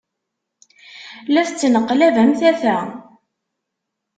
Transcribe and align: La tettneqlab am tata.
La 1.33 1.41
tettneqlab 1.47 2.15
am 2.23 2.31
tata. 2.39 2.77